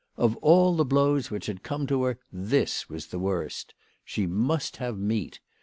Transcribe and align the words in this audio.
Of 0.17 0.35
all 0.37 0.75
the 0.75 0.83
blows 0.83 1.29
which 1.29 1.45
had 1.45 1.61
come 1.61 1.85
to 1.85 2.01
her 2.05 2.17
this 2.33 2.89
was 2.89 3.05
the 3.05 3.19
worst. 3.19 3.75
She 4.03 4.25
must 4.25 4.77
have 4.77 4.97
meat. 4.97 5.39